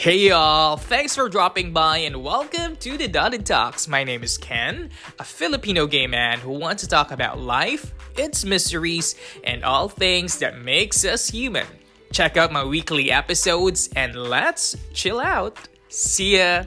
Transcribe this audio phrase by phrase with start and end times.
[0.00, 3.86] Hey y'all, thanks for dropping by and welcome to the Dotted Talks.
[3.86, 4.88] My name is Ken,
[5.18, 10.38] a Filipino gay man who wants to talk about life, its mysteries, and all things
[10.38, 11.66] that makes us human.
[12.14, 15.58] Check out my weekly episodes and let's chill out.
[15.90, 16.64] See ya!